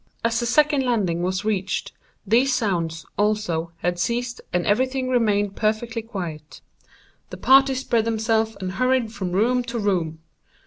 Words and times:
As 0.23 0.39
the 0.39 0.47
second 0.47 0.81
landing 0.83 1.21
was 1.21 1.45
reached, 1.45 1.91
these 2.25 2.51
sounds, 2.51 3.05
also, 3.19 3.71
had 3.83 3.99
ceased 3.99 4.41
and 4.51 4.65
everything 4.65 5.09
remained 5.09 5.55
perfectly 5.55 6.01
quiet. 6.01 6.59
The 7.29 7.37
party 7.37 7.75
spread 7.75 8.05
themselves 8.05 8.57
and 8.59 8.71
hurried 8.71 9.13
from 9.13 9.31
room 9.31 9.61
to 9.65 9.77
room. 9.77 10.17